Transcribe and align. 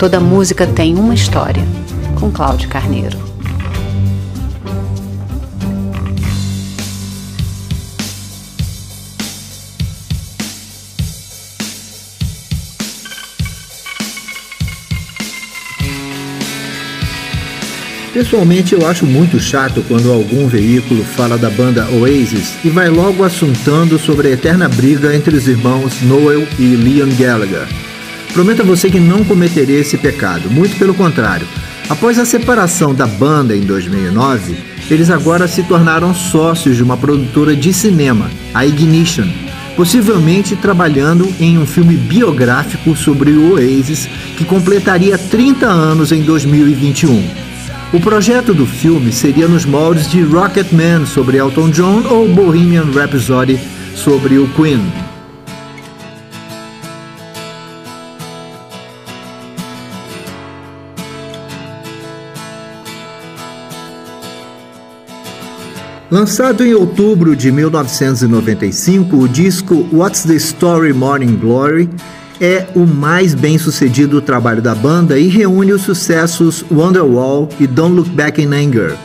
Toda 0.00 0.18
música 0.18 0.66
tem 0.66 0.94
uma 0.94 1.12
história, 1.12 1.62
com 2.18 2.30
Cláudio 2.30 2.70
Carneiro. 2.70 3.18
Pessoalmente, 18.14 18.72
eu 18.72 18.86
acho 18.88 19.04
muito 19.04 19.38
chato 19.38 19.84
quando 19.86 20.10
algum 20.10 20.48
veículo 20.48 21.04
fala 21.04 21.36
da 21.36 21.50
banda 21.50 21.86
Oasis 21.90 22.54
e 22.64 22.70
vai 22.70 22.88
logo 22.88 23.22
assuntando 23.22 23.98
sobre 23.98 24.28
a 24.28 24.30
eterna 24.30 24.66
briga 24.66 25.14
entre 25.14 25.36
os 25.36 25.46
irmãos 25.46 26.00
Noel 26.00 26.48
e 26.58 26.74
Liam 26.74 27.10
Gallagher. 27.18 27.89
Prometo 28.32 28.62
a 28.62 28.64
você 28.64 28.88
que 28.88 29.00
não 29.00 29.24
cometerei 29.24 29.80
esse 29.80 29.98
pecado, 29.98 30.50
muito 30.50 30.76
pelo 30.78 30.94
contrário. 30.94 31.46
Após 31.88 32.18
a 32.18 32.24
separação 32.24 32.94
da 32.94 33.06
banda 33.06 33.56
em 33.56 33.62
2009, 33.62 34.56
eles 34.88 35.10
agora 35.10 35.48
se 35.48 35.62
tornaram 35.64 36.14
sócios 36.14 36.76
de 36.76 36.82
uma 36.82 36.96
produtora 36.96 37.56
de 37.56 37.72
cinema, 37.72 38.30
a 38.54 38.64
Ignition, 38.64 39.26
possivelmente 39.74 40.54
trabalhando 40.54 41.28
em 41.40 41.58
um 41.58 41.66
filme 41.66 41.96
biográfico 41.96 42.94
sobre 42.94 43.32
o 43.32 43.54
Oasis 43.54 44.08
que 44.36 44.44
completaria 44.44 45.18
30 45.18 45.66
anos 45.66 46.12
em 46.12 46.22
2021. 46.22 47.50
O 47.92 47.98
projeto 47.98 48.54
do 48.54 48.66
filme 48.66 49.10
seria 49.10 49.48
nos 49.48 49.64
moldes 49.64 50.08
de 50.08 50.22
Rocketman 50.22 51.04
sobre 51.06 51.38
Elton 51.38 51.70
John 51.70 52.04
ou 52.08 52.28
Bohemian 52.28 52.86
Rhapsody 52.94 53.58
sobre 53.96 54.38
o 54.38 54.46
Queen. 54.54 55.09
Lançado 66.10 66.66
em 66.66 66.74
outubro 66.74 67.36
de 67.36 67.52
1995, 67.52 69.16
o 69.16 69.28
disco 69.28 69.86
What's 69.92 70.24
the 70.24 70.34
Story 70.34 70.92
Morning 70.92 71.36
Glory 71.36 71.88
é 72.40 72.66
o 72.74 72.80
mais 72.80 73.32
bem 73.32 73.56
sucedido 73.58 74.20
trabalho 74.20 74.60
da 74.60 74.74
banda 74.74 75.20
e 75.20 75.28
reúne 75.28 75.72
os 75.72 75.82
sucessos 75.82 76.64
Wonderwall 76.68 77.48
e 77.60 77.66
Don't 77.66 77.94
Look 77.94 78.10
Back 78.10 78.42
in 78.42 78.52
Anger. 78.52 78.96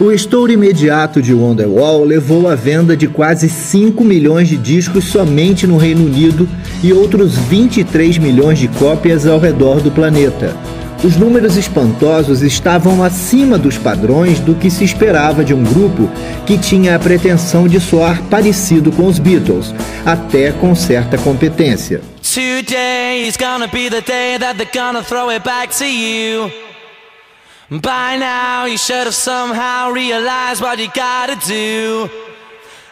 O 0.00 0.10
estouro 0.10 0.50
imediato 0.50 1.22
de 1.22 1.32
Wonderwall 1.32 2.04
levou 2.04 2.48
à 2.48 2.56
venda 2.56 2.96
de 2.96 3.06
quase 3.06 3.48
5 3.48 4.02
milhões 4.02 4.48
de 4.48 4.56
discos 4.56 5.04
somente 5.04 5.64
no 5.64 5.76
Reino 5.76 6.06
Unido 6.06 6.48
e 6.82 6.92
outros 6.92 7.36
23 7.36 8.18
milhões 8.18 8.58
de 8.58 8.66
cópias 8.66 9.28
ao 9.28 9.38
redor 9.38 9.80
do 9.80 9.92
planeta. 9.92 10.56
Os 11.02 11.16
números 11.16 11.56
espantosos 11.56 12.42
estavam 12.42 13.04
acima 13.04 13.56
dos 13.56 13.78
padrões 13.78 14.40
do 14.40 14.54
que 14.54 14.68
se 14.68 14.84
esperava 14.84 15.44
de 15.44 15.54
um 15.54 15.62
grupo 15.62 16.10
que 16.44 16.58
tinha 16.58 16.96
a 16.96 16.98
pretensão 16.98 17.68
de 17.68 17.80
soar 17.80 18.20
parecido 18.24 18.90
com 18.90 19.06
os 19.06 19.18
Beatles, 19.18 19.72
até 20.04 20.50
com 20.50 20.74
certa 20.74 21.16
competência. 21.18 22.00
By 27.70 28.16
now 28.16 28.66
you 28.66 28.78
should 28.78 29.04
have 29.04 29.14
somehow 29.14 29.92
realized 29.92 30.62
what 30.62 30.80
you 30.80 30.88
gotta 30.88 31.36
do. 31.46 32.27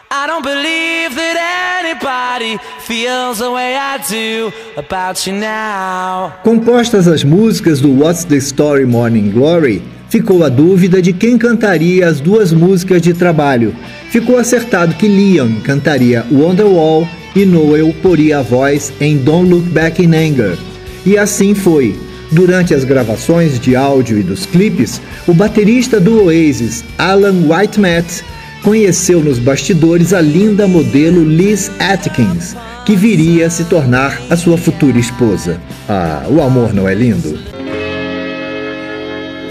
I 0.09 0.25
don't 0.25 0.41
believe 0.41 1.15
that 1.15 1.83
anybody 1.83 2.57
feels 2.79 3.39
the 3.39 3.51
way 3.51 3.75
I 3.75 3.97
do 4.07 4.53
about 4.77 5.27
you 5.27 5.35
now. 5.35 6.31
Compostas 6.45 7.09
as 7.09 7.25
músicas 7.25 7.81
do 7.81 7.91
What's 7.91 8.23
the 8.23 8.37
Story 8.37 8.85
Morning 8.85 9.31
Glory, 9.31 9.81
ficou 10.07 10.45
a 10.45 10.49
dúvida 10.49 11.01
de 11.01 11.11
quem 11.11 11.37
cantaria 11.37 12.07
as 12.07 12.21
duas 12.21 12.53
músicas 12.53 13.01
de 13.01 13.13
trabalho. 13.13 13.75
Ficou 14.09 14.37
acertado 14.37 14.95
que 14.95 15.09
Liam 15.09 15.59
cantaria 15.59 16.25
Wonderwall 16.31 17.05
e 17.35 17.45
Noel 17.45 17.93
poria 18.01 18.39
a 18.39 18.41
voz 18.41 18.93
em 19.01 19.17
Don't 19.17 19.49
Look 19.49 19.67
Back 19.71 20.01
in 20.01 20.15
Anger. 20.15 20.57
E 21.05 21.17
assim 21.17 21.53
foi. 21.53 21.93
Durante 22.31 22.73
as 22.73 22.85
gravações 22.85 23.59
de 23.59 23.75
áudio 23.75 24.19
e 24.19 24.23
dos 24.23 24.45
clipes, 24.45 25.01
o 25.27 25.33
baterista 25.33 25.99
do 25.99 26.25
Oasis, 26.25 26.83
Alan 26.97 27.45
Whitemat, 27.47 28.23
conheceu 28.63 29.21
nos 29.21 29.39
bastidores 29.39 30.13
a 30.13 30.21
linda 30.21 30.67
modelo 30.67 31.23
Liz 31.23 31.71
Atkins, 31.79 32.55
que 32.85 32.95
viria 32.95 33.47
a 33.47 33.49
se 33.49 33.65
tornar 33.65 34.19
a 34.29 34.35
sua 34.35 34.57
futura 34.57 34.97
esposa. 34.97 35.59
Ah, 35.87 36.25
o 36.29 36.41
amor 36.41 36.73
não 36.73 36.87
é 36.87 36.93
lindo? 36.93 37.37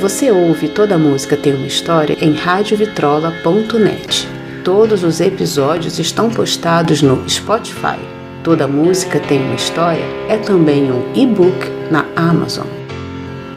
Você 0.00 0.30
ouve 0.30 0.68
Toda 0.68 0.98
Música 0.98 1.36
Tem 1.36 1.54
uma 1.54 1.66
História 1.66 2.16
em 2.20 2.34
radiovitrola.net. 2.34 4.28
Todos 4.62 5.02
os 5.02 5.20
episódios 5.20 5.98
estão 5.98 6.28
postados 6.28 7.00
no 7.00 7.28
Spotify. 7.28 7.98
Toda 8.44 8.68
Música 8.68 9.18
Tem 9.18 9.42
uma 9.42 9.54
História 9.54 10.04
é 10.28 10.36
também 10.36 10.92
um 10.92 11.02
e-book 11.14 11.66
na 11.90 12.04
Amazon. 12.14 12.66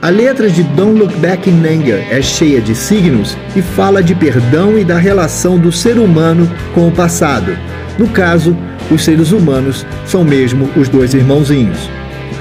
A 0.02 0.08
letra 0.08 0.50
de 0.50 0.64
Don't 0.64 0.98
Look 0.98 1.14
Back 1.18 1.50
in 1.50 1.60
Anger 1.68 2.08
é 2.10 2.22
cheia 2.22 2.62
de 2.62 2.74
signos 2.74 3.38
e 3.54 3.62
fala 3.62 4.02
de 4.02 4.16
perdão 4.16 4.80
e 4.80 4.86
da 4.86 4.98
relação 4.98 5.60
do 5.60 5.74
ser 5.74 5.98
humano 5.98 6.50
com 6.74 6.88
o 6.88 6.92
passado. 6.92 7.58
No 7.98 8.08
caso, 8.08 8.56
os 8.90 9.04
seres 9.04 9.34
humanos 9.34 9.86
são 10.06 10.24
mesmo 10.24 10.70
os 10.78 10.88
dois 10.88 11.14
irmãozinhos. 11.14 11.90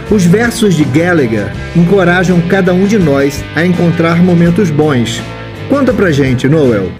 Os 0.09 0.25
versos 0.25 0.77
de 0.77 0.85
Gallagher 0.85 1.53
encorajam 1.75 2.41
cada 2.43 2.73
um 2.73 2.87
de 2.87 2.97
nós 2.97 3.45
a 3.57 3.67
encontrar 3.67 4.23
momentos 4.23 4.71
bons. 4.71 5.21
Conta 5.69 5.93
pra 5.93 6.13
gente, 6.13 6.49
Noel. 6.49 6.93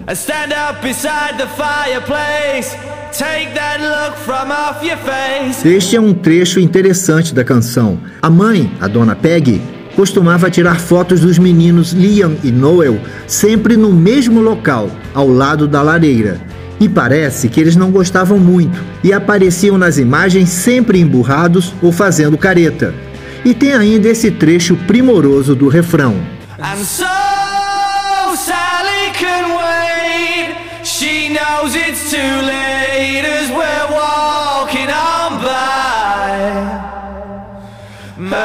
Este 5.63 5.95
é 5.95 6.01
um 6.01 6.13
trecho 6.13 6.59
interessante 6.59 7.33
da 7.33 7.45
canção. 7.45 7.97
A 8.21 8.29
mãe, 8.29 8.69
a 8.79 8.87
dona 8.87 9.15
Peggy, 9.15 9.78
costumava 9.99 10.49
tirar 10.49 10.79
fotos 10.79 11.19
dos 11.19 11.37
meninos 11.37 11.91
Liam 11.91 12.37
e 12.41 12.53
Noel 12.53 13.01
sempre 13.27 13.75
no 13.75 13.91
mesmo 13.91 14.39
local, 14.39 14.89
ao 15.13 15.27
lado 15.27 15.67
da 15.67 15.81
lareira. 15.81 16.39
E 16.79 16.87
parece 16.87 17.49
que 17.49 17.59
eles 17.59 17.75
não 17.75 17.91
gostavam 17.91 18.39
muito 18.39 18.81
e 19.03 19.11
apareciam 19.11 19.77
nas 19.77 19.97
imagens 19.97 20.47
sempre 20.47 21.01
emburrados 21.01 21.73
ou 21.81 21.91
fazendo 21.91 22.37
careta. 22.37 22.95
E 23.43 23.53
tem 23.53 23.73
ainda 23.73 24.07
esse 24.07 24.31
trecho 24.31 24.77
primoroso 24.87 25.53
do 25.53 25.67
refrão. 25.67 26.15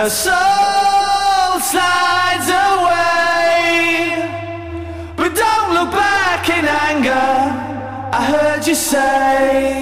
So 0.06 0.53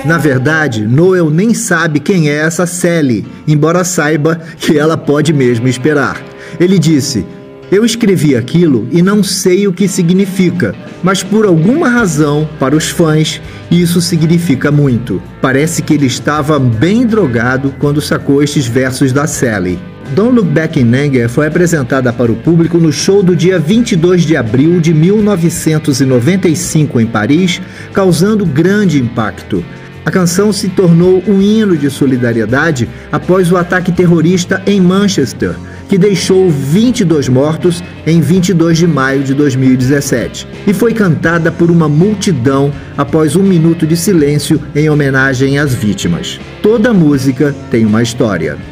Na 0.05 0.19
verdade, 0.19 0.87
Noel 0.87 1.31
nem 1.31 1.55
sabe 1.55 2.01
quem 2.01 2.29
é 2.29 2.35
essa 2.35 2.67
Sally, 2.67 3.25
embora 3.47 3.85
saiba 3.85 4.41
que 4.59 4.79
ela 4.79 4.97
pode 4.97 5.33
mesmo 5.33 5.69
esperar. 5.69 6.21
Ele 6.59 6.79
disse: 6.79 7.25
Eu 7.73 7.85
escrevi 7.87 8.37
aquilo 8.37 8.87
e 8.93 9.01
não 9.01 9.25
sei 9.25 9.67
o 9.67 9.73
que 9.73 9.89
significa, 9.89 10.75
mas 11.03 11.23
por 11.23 11.47
alguma 11.47 11.89
razão, 11.89 12.47
para 12.61 12.77
os 12.77 12.91
fãs, 12.91 13.41
isso 13.71 13.99
significa 13.99 14.71
muito. 14.71 15.23
Parece 15.41 15.81
que 15.81 15.95
ele 15.95 16.05
estava 16.05 16.59
bem 16.59 17.07
drogado 17.07 17.75
quando 17.79 18.03
sacou 18.03 18.43
estes 18.43 18.67
versos 18.67 19.11
da 19.11 19.27
Sally. 19.27 19.79
Don't 20.15 20.37
Look 20.37 20.51
Back 20.51 20.79
in 20.79 20.95
Anger 20.95 21.31
foi 21.31 21.47
apresentada 21.47 22.13
para 22.13 22.31
o 22.31 22.37
público 22.37 22.77
no 22.77 22.93
show 22.93 23.23
do 23.23 23.35
dia 23.35 23.59
22 23.59 24.27
de 24.27 24.37
abril 24.37 24.79
de 24.79 24.93
1995 24.93 27.01
em 27.01 27.07
Paris, 27.07 27.59
causando 27.95 28.45
grande 28.45 29.01
impacto. 29.01 29.65
A 30.05 30.11
canção 30.11 30.53
se 30.53 30.69
tornou 30.69 31.23
um 31.29 31.41
hino 31.41 31.77
de 31.77 31.89
solidariedade 31.89 32.89
após 33.11 33.53
o 33.53 33.57
ataque 33.57 33.93
terrorista 33.93 34.61
em 34.67 34.81
Manchester, 34.81 35.55
que 35.89 35.97
deixou 35.97 36.51
22 36.51 37.29
mortos 37.29 37.83
em 38.07 38.21
22 38.21 38.79
de 38.79 38.87
maio 38.87 39.23
de 39.23 39.33
2017, 39.35 40.49
e 40.67 40.73
foi 40.73 40.93
cantada 40.93 41.53
por 41.53 41.71
uma 41.71 41.89
multidão 41.89 42.73
após 42.97 43.37
um 43.37 43.43
minuto 43.43 43.87
de 43.87 43.97
silêncio 43.97 44.61
em 44.75 44.91
homenagem 44.91 45.59
às 45.59 45.73
vítimas. 45.75 46.41
Toda 46.63 46.93
música 46.93 47.55
tem 47.71 47.85
uma 47.87 48.03
história. 48.03 48.72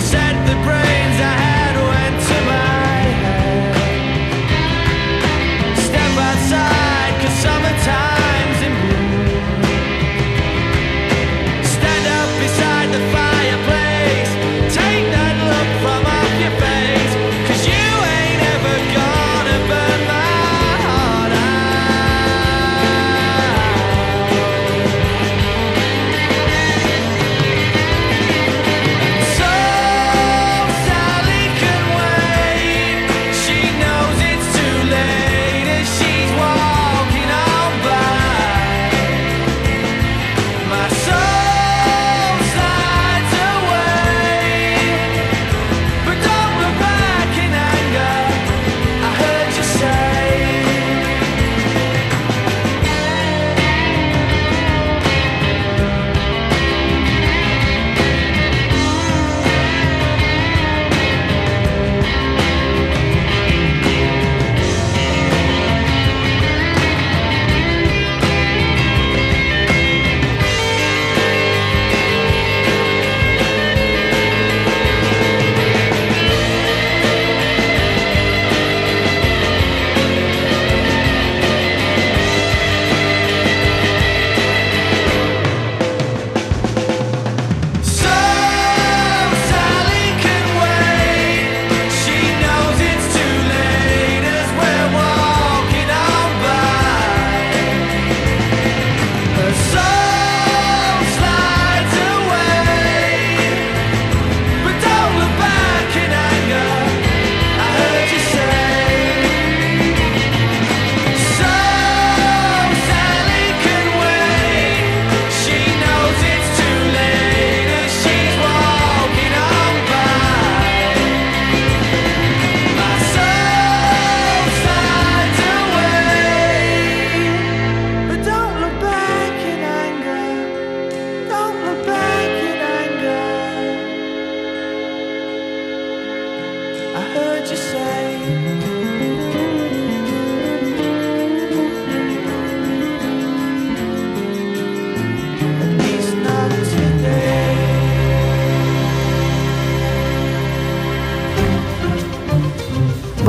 you 0.00 0.06
say 0.06 0.29